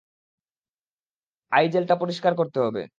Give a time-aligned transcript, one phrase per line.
[1.51, 2.81] I জেলটা পরিষ্কার করতে হবে।